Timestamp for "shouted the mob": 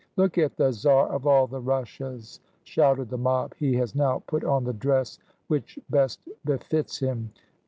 2.63-3.53